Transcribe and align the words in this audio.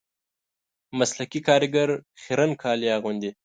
مسلکي 0.97 1.39
کاریګر 1.47 1.89
خیرن 2.21 2.51
کالي 2.61 2.87
اغوندي 2.97 3.31